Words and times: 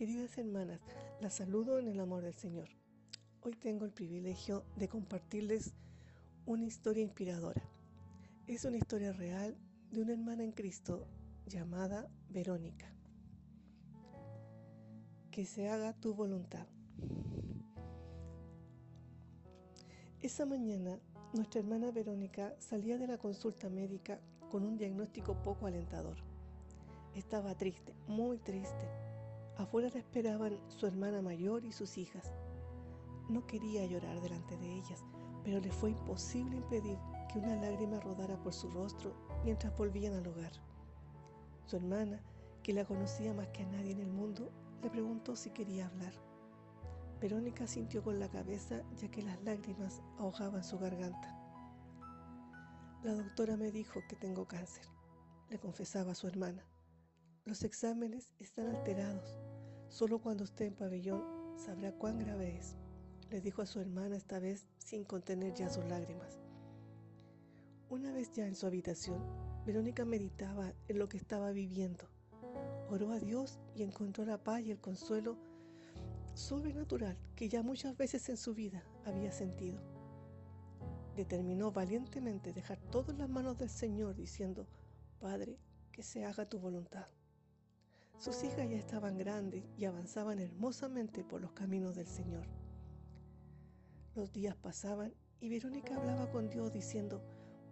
Queridas 0.00 0.38
hermanas, 0.38 0.80
las 1.20 1.34
saludo 1.34 1.78
en 1.78 1.86
el 1.86 2.00
amor 2.00 2.22
del 2.22 2.32
Señor. 2.32 2.70
Hoy 3.42 3.52
tengo 3.52 3.84
el 3.84 3.92
privilegio 3.92 4.64
de 4.76 4.88
compartirles 4.88 5.74
una 6.46 6.64
historia 6.64 7.02
inspiradora. 7.02 7.60
Es 8.46 8.64
una 8.64 8.78
historia 8.78 9.12
real 9.12 9.58
de 9.90 10.00
una 10.00 10.12
hermana 10.12 10.42
en 10.42 10.52
Cristo 10.52 11.06
llamada 11.44 12.08
Verónica. 12.30 12.90
Que 15.30 15.44
se 15.44 15.68
haga 15.68 15.92
tu 15.92 16.14
voluntad. 16.14 16.66
Esa 20.22 20.46
mañana, 20.46 20.98
nuestra 21.34 21.60
hermana 21.60 21.90
Verónica 21.90 22.54
salía 22.58 22.96
de 22.96 23.06
la 23.06 23.18
consulta 23.18 23.68
médica 23.68 24.18
con 24.50 24.64
un 24.64 24.78
diagnóstico 24.78 25.42
poco 25.42 25.66
alentador. 25.66 26.16
Estaba 27.14 27.54
triste, 27.54 27.92
muy 28.06 28.38
triste 28.38 29.09
Afuera 29.56 29.88
la 29.92 30.00
esperaban 30.00 30.58
su 30.68 30.86
hermana 30.86 31.22
mayor 31.22 31.64
y 31.64 31.72
sus 31.72 31.98
hijas. 31.98 32.32
No 33.28 33.46
quería 33.46 33.84
llorar 33.86 34.20
delante 34.20 34.56
de 34.56 34.72
ellas, 34.74 35.04
pero 35.44 35.60
le 35.60 35.70
fue 35.70 35.90
imposible 35.90 36.56
impedir 36.56 36.98
que 37.30 37.38
una 37.38 37.56
lágrima 37.56 38.00
rodara 38.00 38.36
por 38.42 38.52
su 38.52 38.70
rostro 38.70 39.14
mientras 39.44 39.76
volvían 39.76 40.14
al 40.14 40.26
hogar. 40.26 40.52
Su 41.66 41.76
hermana, 41.76 42.20
que 42.62 42.72
la 42.72 42.84
conocía 42.84 43.32
más 43.34 43.48
que 43.48 43.62
a 43.62 43.66
nadie 43.66 43.92
en 43.92 44.00
el 44.00 44.10
mundo, 44.10 44.50
le 44.82 44.90
preguntó 44.90 45.36
si 45.36 45.50
quería 45.50 45.86
hablar. 45.86 46.12
Verónica 47.20 47.66
sintió 47.66 48.02
con 48.02 48.18
la 48.18 48.30
cabeza 48.30 48.82
ya 48.96 49.10
que 49.10 49.22
las 49.22 49.42
lágrimas 49.42 50.02
ahogaban 50.18 50.64
su 50.64 50.78
garganta. 50.78 51.36
La 53.02 53.14
doctora 53.14 53.56
me 53.56 53.70
dijo 53.70 54.00
que 54.08 54.16
tengo 54.16 54.46
cáncer, 54.46 54.84
le 55.48 55.58
confesaba 55.58 56.12
a 56.12 56.14
su 56.14 56.26
hermana. 56.26 56.64
Los 57.50 57.64
exámenes 57.64 58.32
están 58.38 58.68
alterados. 58.68 59.40
Solo 59.88 60.20
cuando 60.20 60.44
esté 60.44 60.66
en 60.66 60.74
pabellón 60.76 61.24
sabrá 61.56 61.90
cuán 61.90 62.20
grave 62.20 62.56
es, 62.56 62.76
le 63.28 63.40
dijo 63.40 63.60
a 63.60 63.66
su 63.66 63.80
hermana 63.80 64.16
esta 64.16 64.38
vez 64.38 64.68
sin 64.78 65.02
contener 65.02 65.52
ya 65.54 65.68
sus 65.68 65.84
lágrimas. 65.86 66.38
Una 67.88 68.12
vez 68.12 68.30
ya 68.30 68.46
en 68.46 68.54
su 68.54 68.68
habitación, 68.68 69.20
Verónica 69.66 70.04
meditaba 70.04 70.72
en 70.86 71.00
lo 71.00 71.08
que 71.08 71.16
estaba 71.16 71.50
viviendo. 71.50 72.04
Oró 72.88 73.10
a 73.10 73.18
Dios 73.18 73.58
y 73.74 73.82
encontró 73.82 74.24
la 74.24 74.38
paz 74.44 74.60
y 74.60 74.70
el 74.70 74.78
consuelo 74.78 75.36
sobrenatural 76.34 77.18
que 77.34 77.48
ya 77.48 77.64
muchas 77.64 77.96
veces 77.96 78.28
en 78.28 78.36
su 78.36 78.54
vida 78.54 78.84
había 79.04 79.32
sentido. 79.32 79.80
Determinó 81.16 81.72
valientemente 81.72 82.52
dejar 82.52 82.78
todo 82.92 83.10
en 83.10 83.18
las 83.18 83.28
manos 83.28 83.58
del 83.58 83.70
Señor 83.70 84.14
diciendo, 84.14 84.68
Padre, 85.18 85.58
que 85.90 86.04
se 86.04 86.24
haga 86.24 86.48
tu 86.48 86.60
voluntad. 86.60 87.08
Sus 88.20 88.44
hijas 88.44 88.68
ya 88.68 88.76
estaban 88.76 89.16
grandes 89.16 89.64
y 89.78 89.86
avanzaban 89.86 90.40
hermosamente 90.40 91.24
por 91.24 91.40
los 91.40 91.52
caminos 91.52 91.96
del 91.96 92.06
Señor. 92.06 92.46
Los 94.14 94.30
días 94.30 94.54
pasaban 94.56 95.14
y 95.40 95.48
Verónica 95.48 95.96
hablaba 95.96 96.30
con 96.30 96.50
Dios 96.50 96.70
diciendo, 96.70 97.22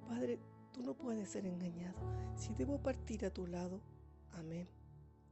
Padre, 0.08 0.38
tú 0.72 0.82
no 0.82 0.94
puedes 0.94 1.28
ser 1.28 1.44
engañado. 1.44 1.98
Si 2.34 2.54
debo 2.54 2.82
partir 2.82 3.26
a 3.26 3.30
tu 3.30 3.46
lado, 3.46 3.82
amén. 4.30 4.66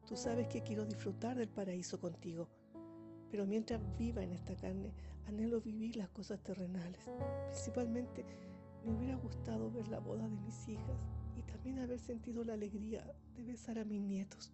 Tú 0.07 0.19
sabes 0.19 0.49
que 0.49 0.63
quiero 0.63 0.85
disfrutar 0.85 1.39
del 1.39 1.49
paraíso 1.49 1.99
contigo, 1.99 2.51
pero 3.31 3.47
mientras 3.47 3.81
viva 3.97 4.23
en 4.23 4.33
esta 4.33 4.55
carne, 4.55 4.93
anhelo 5.25 5.63
vivir 5.63 5.97
las 5.97 6.11
cosas 6.11 6.43
terrenales. 6.43 7.11
Principalmente 7.47 8.27
me 8.85 8.93
hubiera 8.93 9.17
gustado 9.17 9.71
ver 9.71 9.89
la 9.89 9.99
boda 9.99 10.29
de 10.29 10.37
mis 10.37 10.69
hijas 10.69 11.01
y 11.35 11.43
también 11.43 11.79
haber 11.79 12.01
sentido 12.01 12.45
la 12.45 12.53
alegría 12.53 13.03
de 13.35 13.45
besar 13.45 13.79
a 13.79 13.85
mis 13.87 14.03
nietos. 14.03 14.53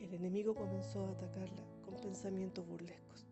El 0.00 0.14
enemigo 0.14 0.54
comenzó 0.54 1.04
a 1.04 1.10
atacarla 1.10 1.62
con 1.84 1.94
pensamientos 2.00 2.66
burlescos. 2.66 3.26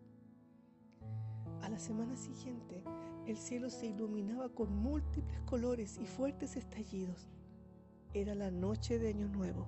A 1.63 1.67
la 1.67 1.79
semana 1.79 2.15
siguiente, 2.15 2.83
el 3.25 3.37
cielo 3.37 3.71
se 3.71 3.87
iluminaba 3.87 4.49
con 4.49 4.75
múltiples 4.75 5.41
colores 5.41 5.97
y 5.97 6.05
fuertes 6.05 6.55
estallidos. 6.55 7.27
Era 8.13 8.35
la 8.35 8.51
noche 8.51 8.99
de 8.99 9.09
Año 9.09 9.27
Nuevo. 9.27 9.65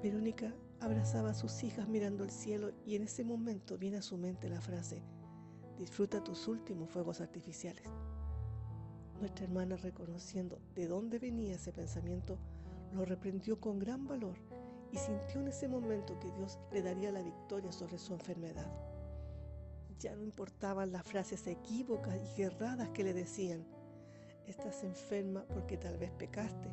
Verónica 0.00 0.54
abrazaba 0.78 1.30
a 1.30 1.34
sus 1.34 1.64
hijas 1.64 1.88
mirando 1.88 2.22
el 2.22 2.30
cielo 2.30 2.70
y 2.86 2.94
en 2.94 3.02
ese 3.02 3.24
momento 3.24 3.76
viene 3.76 3.96
a 3.96 4.02
su 4.02 4.16
mente 4.16 4.48
la 4.48 4.60
frase, 4.60 5.02
disfruta 5.76 6.22
tus 6.22 6.46
últimos 6.46 6.88
fuegos 6.90 7.20
artificiales. 7.20 7.84
Nuestra 9.18 9.46
hermana, 9.46 9.74
reconociendo 9.76 10.60
de 10.76 10.86
dónde 10.86 11.18
venía 11.18 11.56
ese 11.56 11.72
pensamiento, 11.72 12.38
lo 12.92 13.04
reprendió 13.04 13.60
con 13.60 13.80
gran 13.80 14.06
valor 14.06 14.36
y 14.92 14.96
sintió 14.96 15.40
en 15.40 15.48
ese 15.48 15.68
momento 15.68 16.18
que 16.18 16.30
Dios 16.32 16.58
le 16.72 16.82
daría 16.82 17.12
la 17.12 17.22
victoria 17.22 17.72
sobre 17.72 17.98
su 17.98 18.12
enfermedad. 18.14 18.70
Ya 19.98 20.14
no 20.14 20.22
importaban 20.22 20.92
las 20.92 21.04
frases 21.04 21.46
equívocas 21.46 22.16
y 22.36 22.42
erradas 22.42 22.88
que 22.90 23.04
le 23.04 23.12
decían, 23.12 23.66
estás 24.46 24.84
enferma 24.84 25.44
porque 25.52 25.76
tal 25.76 25.98
vez 25.98 26.10
pecaste. 26.12 26.70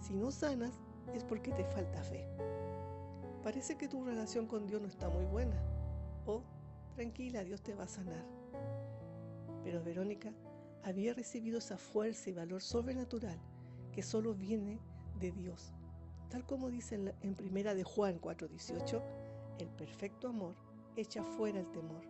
Si 0.00 0.14
no 0.14 0.30
sanas 0.30 0.72
es 1.14 1.24
porque 1.24 1.52
te 1.52 1.64
falta 1.64 2.02
fe. 2.02 2.26
Parece 3.42 3.76
que 3.76 3.88
tu 3.88 4.04
relación 4.04 4.46
con 4.46 4.66
Dios 4.66 4.80
no 4.80 4.88
está 4.88 5.08
muy 5.08 5.24
buena. 5.24 5.56
Oh, 6.26 6.42
tranquila, 6.94 7.44
Dios 7.44 7.62
te 7.62 7.74
va 7.74 7.84
a 7.84 7.88
sanar. 7.88 8.24
Pero 9.64 9.82
Verónica 9.82 10.32
había 10.82 11.14
recibido 11.14 11.58
esa 11.58 11.78
fuerza 11.78 12.30
y 12.30 12.32
valor 12.32 12.60
sobrenatural 12.60 13.38
que 13.92 14.02
solo 14.02 14.34
viene 14.34 14.80
de 15.20 15.30
Dios 15.30 15.72
Tal 16.32 16.46
como 16.46 16.70
dice 16.70 17.14
en 17.20 17.34
primera 17.34 17.74
de 17.74 17.84
Juan 17.84 18.18
4:18, 18.18 19.02
el 19.58 19.68
perfecto 19.68 20.28
amor 20.28 20.56
echa 20.96 21.22
fuera 21.22 21.60
el 21.60 21.70
temor. 21.72 22.00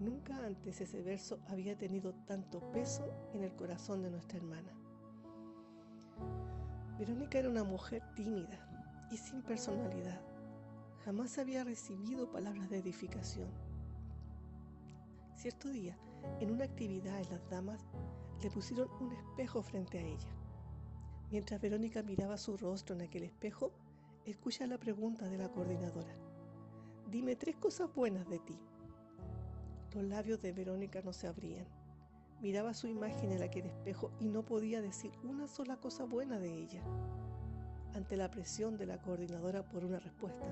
Nunca 0.00 0.44
antes 0.44 0.80
ese 0.80 1.02
verso 1.02 1.38
había 1.46 1.78
tenido 1.78 2.12
tanto 2.26 2.58
peso 2.72 3.04
en 3.34 3.44
el 3.44 3.54
corazón 3.54 4.02
de 4.02 4.10
nuestra 4.10 4.38
hermana. 4.38 4.72
Verónica 6.98 7.38
era 7.38 7.48
una 7.48 7.62
mujer 7.62 8.02
tímida 8.16 8.58
y 9.12 9.16
sin 9.16 9.40
personalidad. 9.42 10.20
Jamás 11.04 11.38
había 11.38 11.62
recibido 11.62 12.32
palabras 12.32 12.68
de 12.70 12.78
edificación. 12.78 13.50
Cierto 15.36 15.68
día, 15.68 15.96
en 16.40 16.50
una 16.50 16.64
actividad 16.64 17.20
en 17.20 17.30
las 17.30 17.48
damas, 17.48 17.86
le 18.42 18.50
pusieron 18.50 18.88
un 19.00 19.12
espejo 19.12 19.62
frente 19.62 19.98
a 19.98 20.02
ella. 20.02 20.37
Mientras 21.30 21.60
Verónica 21.60 22.02
miraba 22.02 22.38
su 22.38 22.56
rostro 22.56 22.96
en 22.96 23.02
aquel 23.02 23.24
espejo, 23.24 23.70
escucha 24.24 24.66
la 24.66 24.78
pregunta 24.78 25.28
de 25.28 25.36
la 25.36 25.50
coordinadora. 25.50 26.16
Dime 27.10 27.36
tres 27.36 27.56
cosas 27.56 27.94
buenas 27.94 28.26
de 28.30 28.38
ti. 28.38 28.58
Los 29.94 30.04
labios 30.04 30.40
de 30.40 30.52
Verónica 30.52 31.02
no 31.02 31.12
se 31.12 31.26
abrían. 31.26 31.66
Miraba 32.40 32.72
su 32.72 32.86
imagen 32.88 33.32
en 33.32 33.42
aquel 33.42 33.66
espejo 33.66 34.10
y 34.20 34.28
no 34.28 34.42
podía 34.42 34.80
decir 34.80 35.12
una 35.22 35.48
sola 35.48 35.76
cosa 35.76 36.04
buena 36.04 36.38
de 36.38 36.50
ella. 36.50 36.82
Ante 37.94 38.16
la 38.16 38.30
presión 38.30 38.78
de 38.78 38.86
la 38.86 39.02
coordinadora 39.02 39.68
por 39.68 39.84
una 39.84 39.98
respuesta, 39.98 40.46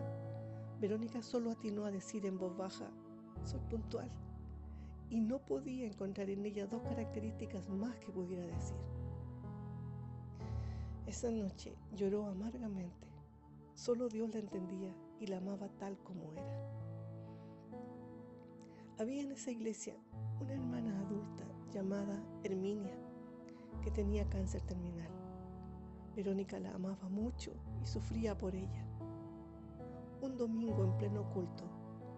Verónica 0.78 1.22
solo 1.22 1.52
atinó 1.52 1.86
a 1.86 1.90
decir 1.90 2.26
en 2.26 2.38
voz 2.38 2.54
baja, 2.54 2.90
soy 3.44 3.60
puntual. 3.70 4.10
Y 5.08 5.20
no 5.20 5.38
podía 5.38 5.86
encontrar 5.86 6.28
en 6.28 6.44
ella 6.44 6.66
dos 6.66 6.82
características 6.82 7.66
más 7.70 7.96
que 7.98 8.12
pudiera 8.12 8.44
decir. 8.44 8.76
Esa 11.06 11.30
noche 11.30 11.72
lloró 11.94 12.26
amargamente. 12.26 13.06
Solo 13.74 14.08
Dios 14.08 14.28
la 14.34 14.40
entendía 14.40 14.92
y 15.20 15.28
la 15.28 15.38
amaba 15.38 15.68
tal 15.78 15.96
como 15.98 16.32
era. 16.32 16.76
Había 18.98 19.22
en 19.22 19.30
esa 19.30 19.52
iglesia 19.52 19.94
una 20.40 20.54
hermana 20.54 20.98
adulta 21.00 21.44
llamada 21.70 22.20
Herminia 22.42 22.96
que 23.82 23.92
tenía 23.92 24.28
cáncer 24.28 24.62
terminal. 24.62 25.10
Verónica 26.16 26.58
la 26.58 26.74
amaba 26.74 27.08
mucho 27.08 27.52
y 27.80 27.86
sufría 27.86 28.36
por 28.36 28.56
ella. 28.56 28.84
Un 30.22 30.36
domingo 30.36 30.82
en 30.82 30.98
pleno 30.98 31.30
culto, 31.32 31.64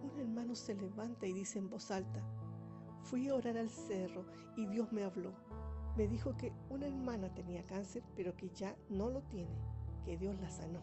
un 0.01 0.19
hermano 0.19 0.55
se 0.55 0.73
levanta 0.73 1.27
y 1.27 1.33
dice 1.33 1.59
en 1.59 1.69
voz 1.69 1.91
alta, 1.91 2.23
fui 3.03 3.29
a 3.29 3.35
orar 3.35 3.57
al 3.57 3.69
cerro 3.69 4.25
y 4.55 4.65
Dios 4.67 4.91
me 4.91 5.03
habló 5.03 5.33
me 5.99 6.07
dijo 6.07 6.35
que 6.37 6.53
una 6.69 6.87
hermana 6.87 7.27
tenía 7.33 7.61
cáncer, 7.65 8.03
pero 8.15 8.33
que 8.33 8.49
ya 8.51 8.73
no 8.87 9.09
lo 9.09 9.21
tiene, 9.23 9.51
que 10.05 10.17
Dios 10.17 10.39
la 10.39 10.49
sanó. 10.49 10.79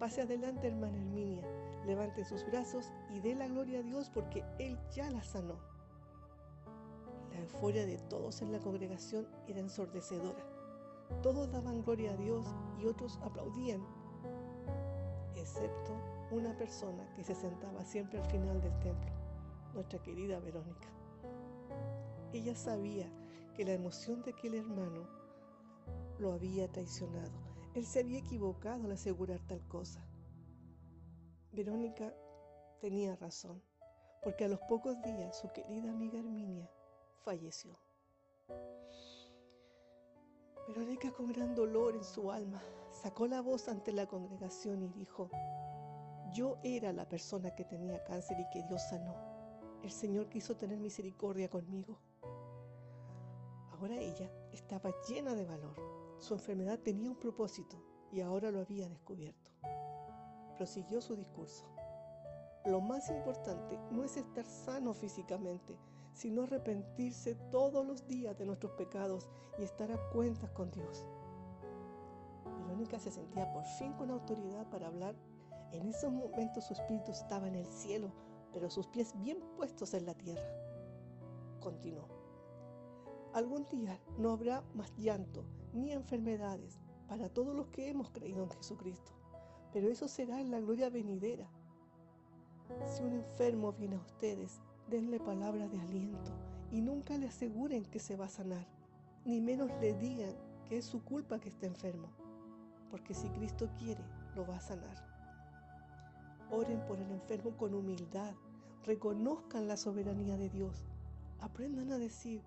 Pase 0.00 0.22
adelante, 0.22 0.66
hermana 0.66 0.98
Herminia, 0.98 1.46
levante 1.86 2.24
sus 2.24 2.44
brazos 2.44 2.92
y 3.10 3.20
dé 3.20 3.36
la 3.36 3.46
gloria 3.46 3.78
a 3.78 3.82
Dios 3.82 4.10
porque 4.12 4.42
Él 4.58 4.76
ya 4.90 5.08
la 5.10 5.22
sanó. 5.22 5.60
La 7.32 7.38
euforia 7.38 7.86
de 7.86 7.98
todos 7.98 8.42
en 8.42 8.50
la 8.50 8.58
congregación 8.58 9.28
era 9.46 9.60
ensordecedora. 9.60 10.44
Todos 11.22 11.52
daban 11.52 11.84
gloria 11.84 12.14
a 12.14 12.16
Dios 12.16 12.46
y 12.80 12.86
otros 12.86 13.20
aplaudían, 13.22 13.80
excepto 15.36 15.92
una 16.32 16.56
persona 16.56 17.08
que 17.14 17.22
se 17.22 17.36
sentaba 17.36 17.84
siempre 17.84 18.18
al 18.18 18.26
final 18.26 18.60
del 18.60 18.76
templo, 18.80 19.12
nuestra 19.74 20.00
querida 20.00 20.38
Verónica. 20.38 20.88
Ella 22.32 22.54
sabía 22.54 23.10
que 23.54 23.64
la 23.64 23.72
emoción 23.72 24.22
de 24.22 24.30
aquel 24.30 24.54
hermano 24.54 25.06
lo 26.18 26.32
había 26.32 26.70
traicionado. 26.70 27.32
Él 27.74 27.84
se 27.84 28.00
había 28.00 28.18
equivocado 28.18 28.84
al 28.84 28.92
asegurar 28.92 29.40
tal 29.46 29.66
cosa. 29.66 30.00
Verónica 31.52 32.14
tenía 32.80 33.16
razón, 33.16 33.62
porque 34.22 34.44
a 34.44 34.48
los 34.48 34.60
pocos 34.60 35.00
días 35.02 35.38
su 35.38 35.48
querida 35.52 35.90
amiga 35.90 36.18
Herminia 36.18 36.70
falleció. 37.24 37.78
Verónica 40.68 41.12
con 41.12 41.26
gran 41.26 41.54
dolor 41.54 41.94
en 41.94 42.04
su 42.04 42.30
alma 42.30 42.62
sacó 42.90 43.26
la 43.26 43.40
voz 43.40 43.68
ante 43.68 43.92
la 43.92 44.06
congregación 44.06 44.82
y 44.82 44.88
dijo, 44.88 45.30
yo 46.32 46.58
era 46.64 46.92
la 46.92 47.08
persona 47.08 47.54
que 47.54 47.64
tenía 47.64 48.02
cáncer 48.04 48.38
y 48.40 48.48
que 48.50 48.66
Dios 48.66 48.82
sanó. 48.88 49.33
El 49.84 49.90
Señor 49.90 50.30
quiso 50.30 50.56
tener 50.56 50.78
misericordia 50.78 51.50
conmigo. 51.50 51.98
Ahora 53.70 53.96
ella 54.00 54.32
estaba 54.50 54.90
llena 55.06 55.34
de 55.34 55.44
valor. 55.44 55.76
Su 56.20 56.32
enfermedad 56.32 56.78
tenía 56.78 57.10
un 57.10 57.18
propósito 57.18 57.76
y 58.10 58.22
ahora 58.22 58.50
lo 58.50 58.60
había 58.60 58.88
descubierto. 58.88 59.50
Prosiguió 60.56 61.02
su 61.02 61.16
discurso. 61.16 61.66
Lo 62.64 62.80
más 62.80 63.10
importante 63.10 63.78
no 63.90 64.04
es 64.04 64.16
estar 64.16 64.46
sano 64.46 64.94
físicamente, 64.94 65.76
sino 66.14 66.44
arrepentirse 66.44 67.34
todos 67.50 67.86
los 67.86 68.06
días 68.06 68.38
de 68.38 68.46
nuestros 68.46 68.72
pecados 68.72 69.28
y 69.58 69.64
estar 69.64 69.92
a 69.92 69.98
cuentas 70.12 70.48
con 70.52 70.70
Dios. 70.70 71.06
Verónica 72.62 72.98
se 72.98 73.10
sentía 73.10 73.52
por 73.52 73.64
fin 73.64 73.92
con 73.92 74.10
autoridad 74.10 74.66
para 74.70 74.86
hablar. 74.86 75.14
En 75.72 75.86
esos 75.88 76.10
momentos 76.10 76.64
su 76.64 76.72
espíritu 76.72 77.10
estaba 77.10 77.48
en 77.48 77.56
el 77.56 77.66
cielo, 77.66 78.14
pero 78.54 78.70
sus 78.70 78.86
pies 78.86 79.12
bien 79.18 79.38
puestos 79.56 79.92
en 79.92 80.06
la 80.06 80.14
tierra. 80.14 80.48
Continuó. 81.60 82.08
Algún 83.34 83.66
día 83.68 84.00
no 84.16 84.30
habrá 84.30 84.62
más 84.74 84.96
llanto 84.96 85.44
ni 85.72 85.90
enfermedades 85.90 86.78
para 87.08 87.28
todos 87.28 87.54
los 87.54 87.66
que 87.66 87.90
hemos 87.90 88.10
creído 88.10 88.44
en 88.44 88.50
Jesucristo, 88.50 89.12
pero 89.72 89.90
eso 89.90 90.06
será 90.06 90.40
en 90.40 90.52
la 90.52 90.60
gloria 90.60 90.88
venidera. 90.88 91.50
Si 92.86 93.02
un 93.02 93.12
enfermo 93.12 93.72
viene 93.72 93.96
a 93.96 94.00
ustedes 94.00 94.60
denle 94.88 95.18
palabras 95.18 95.70
de 95.72 95.80
aliento 95.80 96.30
y 96.70 96.80
nunca 96.80 97.18
le 97.18 97.26
aseguren 97.26 97.84
que 97.84 97.98
se 97.98 98.16
va 98.16 98.26
a 98.26 98.30
sanar, 98.30 98.66
ni 99.24 99.40
menos 99.40 99.70
le 99.80 99.94
digan 99.94 100.34
que 100.68 100.78
es 100.78 100.84
su 100.84 101.02
culpa 101.02 101.40
que 101.40 101.48
esté 101.48 101.66
enfermo, 101.66 102.08
porque 102.90 103.14
si 103.14 103.28
Cristo 103.30 103.68
quiere, 103.78 104.04
lo 104.36 104.46
va 104.46 104.56
a 104.56 104.60
sanar. 104.60 105.13
Oren 106.54 106.86
por 106.86 107.00
el 107.00 107.10
enfermo 107.10 107.56
con 107.56 107.74
humildad, 107.74 108.32
reconozcan 108.84 109.66
la 109.66 109.76
soberanía 109.76 110.36
de 110.36 110.48
Dios, 110.48 110.86
aprendan 111.40 111.90
a 111.90 111.98
decir, 111.98 112.42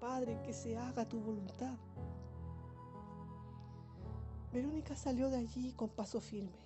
Padre, 0.00 0.40
que 0.42 0.52
se 0.52 0.76
haga 0.76 1.08
tu 1.08 1.20
voluntad. 1.20 1.78
Verónica 4.52 4.96
salió 4.96 5.30
de 5.30 5.36
allí 5.36 5.72
con 5.74 5.90
paso 5.90 6.20
firme 6.20 6.58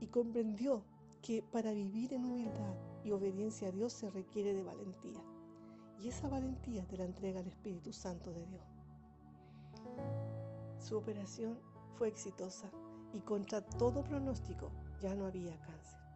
y 0.00 0.06
comprendió 0.06 0.82
que 1.20 1.42
para 1.42 1.72
vivir 1.72 2.14
en 2.14 2.24
humildad 2.24 2.74
y 3.04 3.10
obediencia 3.10 3.68
a 3.68 3.72
Dios 3.72 3.92
se 3.92 4.08
requiere 4.08 4.54
de 4.54 4.62
valentía. 4.62 5.22
Y 6.00 6.08
esa 6.08 6.28
valentía 6.28 6.86
te 6.86 6.96
la 6.96 7.04
entrega 7.04 7.40
el 7.40 7.48
Espíritu 7.48 7.92
Santo 7.92 8.32
de 8.32 8.46
Dios. 8.46 8.64
Su 10.78 10.96
operación 10.96 11.58
fue 11.96 12.08
exitosa 12.08 12.70
y 13.12 13.20
contra 13.20 13.60
todo 13.60 14.02
pronóstico 14.02 14.70
ya 14.98 15.14
no 15.14 15.26
había 15.26 15.60
cáncer. 15.60 16.07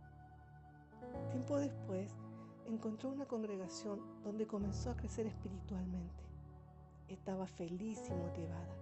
Tiempo 1.30 1.58
después 1.58 2.10
encontró 2.66 3.10
una 3.10 3.26
congregación 3.26 4.00
donde 4.22 4.46
comenzó 4.46 4.90
a 4.90 4.96
crecer 4.96 5.26
espiritualmente. 5.26 6.24
Estaba 7.08 7.46
feliz 7.46 8.00
y 8.08 8.14
motivada. 8.14 8.76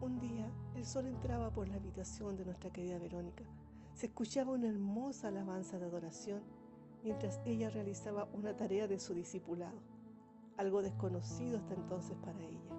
Un 0.00 0.18
día 0.18 0.50
el 0.74 0.84
sol 0.84 1.06
entraba 1.06 1.50
por 1.50 1.68
la 1.68 1.76
habitación 1.76 2.36
de 2.36 2.44
nuestra 2.44 2.70
querida 2.70 2.98
Verónica 2.98 3.44
se 4.00 4.06
escuchaba 4.06 4.52
una 4.52 4.68
hermosa 4.68 5.28
alabanza 5.28 5.78
de 5.78 5.84
adoración 5.84 6.40
mientras 7.02 7.38
ella 7.44 7.68
realizaba 7.68 8.28
una 8.32 8.56
tarea 8.56 8.88
de 8.88 8.98
su 8.98 9.12
discipulado, 9.12 9.78
algo 10.56 10.80
desconocido 10.80 11.58
hasta 11.58 11.74
entonces 11.74 12.16
para 12.24 12.40
ella. 12.40 12.74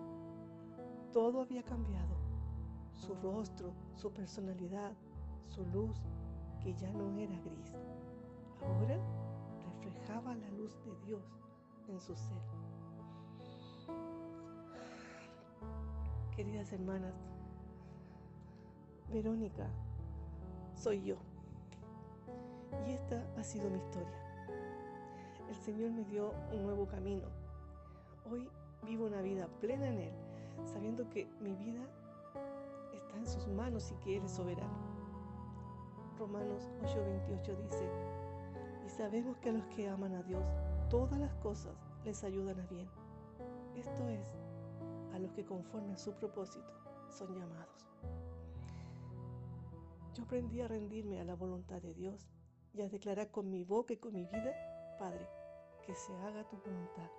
Todo 1.13 1.41
había 1.41 1.61
cambiado, 1.61 2.15
su 2.95 3.13
rostro, 3.13 3.73
su 3.95 4.11
personalidad, 4.11 4.93
su 5.47 5.63
luz, 5.67 5.95
que 6.63 6.73
ya 6.73 6.91
no 6.91 7.17
era 7.17 7.35
gris. 7.39 7.75
Ahora 8.61 8.97
reflejaba 9.63 10.35
la 10.35 10.49
luz 10.51 10.77
de 10.85 10.95
Dios 11.05 11.23
en 11.87 11.99
su 11.99 12.15
ser. 12.15 12.37
Queridas 16.35 16.71
hermanas, 16.71 17.13
Verónica 19.11 19.67
soy 20.75 21.03
yo. 21.03 21.15
Y 22.87 22.91
esta 22.93 23.23
ha 23.37 23.43
sido 23.43 23.69
mi 23.69 23.77
historia. 23.77 24.21
El 25.49 25.55
Señor 25.55 25.91
me 25.91 26.03
dio 26.05 26.33
un 26.53 26.63
nuevo 26.63 26.87
camino. 26.87 27.27
Hoy 28.31 28.47
vivo 28.85 29.05
una 29.05 29.21
vida 29.21 29.47
plena 29.59 29.89
en 29.89 29.99
Él, 29.99 30.13
sabiendo 30.65 31.09
que 31.09 31.27
mi 31.41 31.53
vida 31.55 31.81
está 32.93 33.17
en 33.17 33.27
sus 33.27 33.47
manos 33.47 33.91
y 33.91 33.95
que 34.03 34.17
Él 34.17 34.23
es 34.23 34.31
soberano. 34.31 34.90
Romanos 36.21 36.69
8:28 36.83 37.57
dice, 37.63 37.89
y 38.85 38.89
sabemos 38.89 39.37
que 39.37 39.49
a 39.49 39.53
los 39.53 39.65
que 39.65 39.89
aman 39.89 40.13
a 40.13 40.21
Dios, 40.21 40.45
todas 40.87 41.19
las 41.19 41.33
cosas 41.37 41.73
les 42.05 42.23
ayudan 42.23 42.59
a 42.59 42.67
bien. 42.67 42.87
Esto 43.75 44.07
es, 44.07 44.31
a 45.15 45.17
los 45.17 45.31
que 45.31 45.43
conforme 45.43 45.93
a 45.93 45.97
su 45.97 46.13
propósito 46.13 46.71
son 47.09 47.33
llamados. 47.33 47.87
Yo 50.13 50.23
aprendí 50.23 50.61
a 50.61 50.67
rendirme 50.67 51.19
a 51.19 51.23
la 51.23 51.33
voluntad 51.33 51.81
de 51.81 51.95
Dios 51.95 52.29
y 52.71 52.83
a 52.83 52.87
declarar 52.87 53.31
con 53.31 53.49
mi 53.49 53.63
boca 53.63 53.93
y 53.93 53.97
con 53.97 54.13
mi 54.13 54.27
vida, 54.27 54.53
Padre, 54.99 55.27
que 55.83 55.95
se 55.95 56.15
haga 56.17 56.47
tu 56.47 56.57
voluntad. 56.57 57.09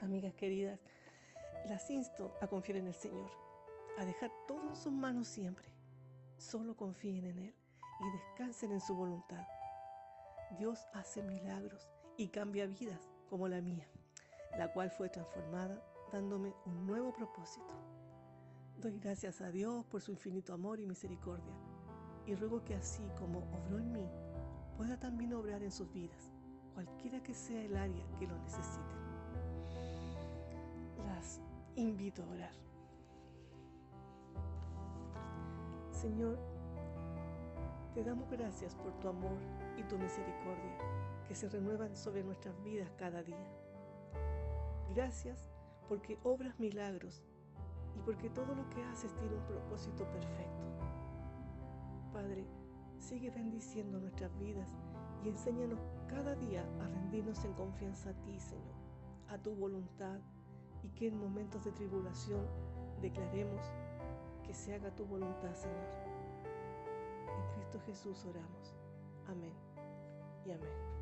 Amigas 0.00 0.34
queridas, 0.34 0.78
las 1.66 1.90
insto 1.90 2.36
a 2.40 2.46
confiar 2.46 2.78
en 2.78 2.86
el 2.86 2.94
Señor, 2.94 3.32
a 3.98 4.04
dejar 4.04 4.30
todo 4.46 4.68
en 4.68 4.76
sus 4.76 4.92
manos 4.92 5.26
siempre. 5.26 5.74
Solo 6.44 6.76
confíen 6.76 7.24
en 7.24 7.38
Él 7.38 7.54
y 8.00 8.10
descansen 8.10 8.70
en 8.72 8.80
su 8.80 8.94
voluntad. 8.94 9.46
Dios 10.58 10.78
hace 10.92 11.22
milagros 11.22 11.88
y 12.18 12.28
cambia 12.28 12.66
vidas 12.66 13.08
como 13.30 13.48
la 13.48 13.62
mía, 13.62 13.88
la 14.58 14.70
cual 14.70 14.90
fue 14.90 15.08
transformada 15.08 15.82
dándome 16.12 16.54
un 16.66 16.86
nuevo 16.86 17.14
propósito. 17.14 17.72
Doy 18.76 18.98
gracias 18.98 19.40
a 19.40 19.50
Dios 19.50 19.86
por 19.86 20.02
su 20.02 20.10
infinito 20.10 20.52
amor 20.52 20.80
y 20.80 20.86
misericordia 20.86 21.54
y 22.26 22.34
ruego 22.34 22.62
que 22.62 22.74
así 22.74 23.02
como 23.18 23.38
obró 23.38 23.78
en 23.78 23.90
mí, 23.90 24.06
pueda 24.76 25.00
también 25.00 25.32
obrar 25.32 25.62
en 25.62 25.72
sus 25.72 25.90
vidas, 25.94 26.30
cualquiera 26.74 27.22
que 27.22 27.32
sea 27.32 27.62
el 27.62 27.74
área 27.74 28.04
que 28.18 28.26
lo 28.26 28.38
necesite. 28.40 28.94
Las 31.06 31.40
invito 31.74 32.22
a 32.22 32.26
orar. 32.26 32.63
Señor, 36.04 36.38
te 37.94 38.04
damos 38.04 38.30
gracias 38.30 38.74
por 38.74 38.92
tu 39.00 39.08
amor 39.08 39.38
y 39.78 39.82
tu 39.84 39.96
misericordia 39.96 40.76
que 41.26 41.34
se 41.34 41.48
renuevan 41.48 41.96
sobre 41.96 42.22
nuestras 42.22 42.62
vidas 42.62 42.90
cada 42.98 43.22
día. 43.22 43.48
Gracias 44.94 45.50
porque 45.88 46.18
obras 46.22 46.60
milagros 46.60 47.24
y 47.96 48.00
porque 48.00 48.28
todo 48.28 48.54
lo 48.54 48.68
que 48.68 48.82
haces 48.82 49.16
tiene 49.16 49.34
un 49.34 49.46
propósito 49.46 50.04
perfecto. 50.10 50.66
Padre, 52.12 52.46
sigue 52.98 53.30
bendiciendo 53.30 53.98
nuestras 53.98 54.36
vidas 54.38 54.68
y 55.24 55.30
enséñanos 55.30 55.80
cada 56.06 56.34
día 56.34 56.68
a 56.82 56.86
rendirnos 56.86 57.42
en 57.46 57.54
confianza 57.54 58.10
a 58.10 58.22
ti, 58.24 58.38
Señor, 58.38 58.74
a 59.28 59.38
tu 59.38 59.54
voluntad 59.54 60.20
y 60.82 60.90
que 60.90 61.08
en 61.08 61.16
momentos 61.16 61.64
de 61.64 61.72
tribulación 61.72 62.46
declaremos 63.00 63.62
que 64.46 64.54
se 64.54 64.74
haga 64.74 64.90
tu 64.94 65.04
voluntad, 65.06 65.54
Señor. 65.54 65.88
En 67.26 67.54
Cristo 67.54 67.80
Jesús 67.86 68.24
oramos. 68.26 68.74
Amén 69.26 69.52
y 70.44 70.52
amén. 70.52 70.93